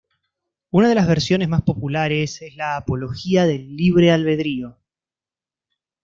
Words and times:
Una 0.71 0.89
de 0.89 0.95
las 0.95 1.07
versiones 1.07 1.47
más 1.47 1.61
populares 1.61 2.41
es 2.41 2.55
la 2.55 2.75
apología 2.75 3.45
del 3.45 3.77
libre 3.77 4.09
albedrío. 4.11 4.79